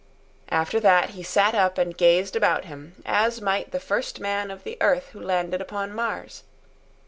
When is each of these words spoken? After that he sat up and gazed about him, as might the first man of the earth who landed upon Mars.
After 0.49 0.79
that 0.79 1.11
he 1.11 1.21
sat 1.21 1.53
up 1.53 1.77
and 1.77 1.95
gazed 1.95 2.35
about 2.35 2.65
him, 2.65 2.95
as 3.05 3.39
might 3.39 3.69
the 3.69 3.79
first 3.79 4.19
man 4.19 4.49
of 4.49 4.63
the 4.63 4.79
earth 4.81 5.09
who 5.09 5.21
landed 5.21 5.61
upon 5.61 5.93
Mars. 5.93 6.41